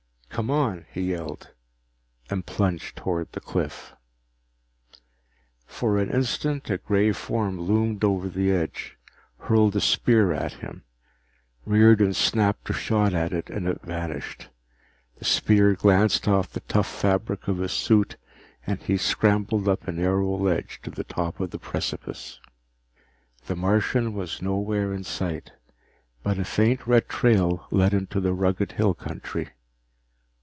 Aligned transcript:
"Come 0.31 0.49
on!" 0.49 0.85
he 0.91 1.01
yelled, 1.11 1.51
and 2.29 2.45
plunged 2.45 2.95
toward 2.95 3.31
the 3.33 3.41
cliff. 3.41 3.91
For 5.67 5.97
an 5.99 6.09
instant 6.09 6.69
a 6.69 6.77
gray 6.79 7.11
form 7.11 7.59
loomed 7.59 8.03
over 8.03 8.27
the 8.29 8.49
edge, 8.51 8.97
hurled 9.39 9.75
a 9.75 9.81
spear 9.81 10.31
at 10.31 10.53
him. 10.53 10.83
Riordan 11.65 12.13
snapped 12.15 12.69
a 12.69 12.73
shot 12.73 13.13
at 13.13 13.33
it, 13.33 13.49
and 13.49 13.67
it 13.67 13.81
vanished. 13.81 14.47
The 15.19 15.25
spear 15.25 15.75
glanced 15.75 16.27
off 16.27 16.49
the 16.53 16.61
tough 16.61 16.87
fabric 16.89 17.49
of 17.49 17.57
his 17.57 17.73
suit 17.73 18.15
and 18.65 18.81
he 18.81 18.97
scrambled 18.97 19.67
up 19.67 19.85
a 19.87 19.91
narrow 19.91 20.37
ledge 20.37 20.79
to 20.83 20.89
the 20.89 21.03
top 21.03 21.39
of 21.41 21.51
the 21.51 21.59
precipice. 21.59 22.39
The 23.45 23.57
Martian 23.57 24.13
was 24.13 24.41
nowhere 24.41 24.91
in 24.93 25.03
sight, 25.03 25.51
but 26.23 26.39
a 26.39 26.45
faint 26.45 26.87
red 26.87 27.09
trail 27.09 27.67
led 27.69 27.93
into 27.93 28.19
the 28.21 28.33
rugged 28.33 28.71
hill 28.71 28.95
country. 28.95 29.49